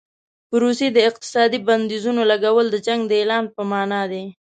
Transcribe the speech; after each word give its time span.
په 0.49 0.55
روسیې 0.63 0.89
د 0.93 0.99
اقتصادي 1.09 1.59
بندیزونو 1.67 2.21
لګول 2.31 2.65
د 2.71 2.75
جنګ 2.87 3.01
د 3.07 3.11
اعلان 3.19 3.45
په 3.55 3.61
معنا 3.71 4.01
دي. 4.11 4.23